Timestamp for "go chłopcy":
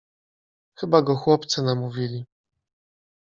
1.01-1.61